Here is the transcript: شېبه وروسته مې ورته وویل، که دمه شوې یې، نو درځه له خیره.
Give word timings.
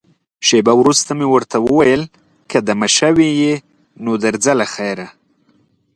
شېبه 0.47 0.73
وروسته 0.81 1.11
مې 1.17 1.27
ورته 1.33 1.57
وویل، 1.65 2.03
که 2.49 2.57
دمه 2.67 2.87
شوې 2.97 3.29
یې، 3.41 3.53
نو 4.03 4.11
درځه 4.23 4.53
له 4.59 4.65
خیره. 4.73 5.07